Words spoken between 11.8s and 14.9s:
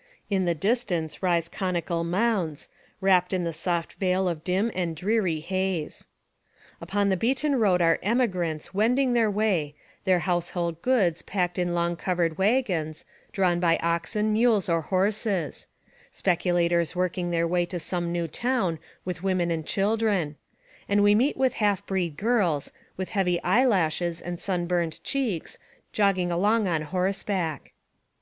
covered wagons, drawn by oxen, mules, or